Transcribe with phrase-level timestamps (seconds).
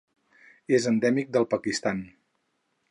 [0.77, 2.03] És endèmic del Pakistan.